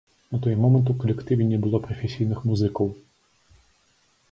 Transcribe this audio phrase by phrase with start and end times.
[0.35, 2.93] На той момант у калектыве не было прафесійных музыкаў.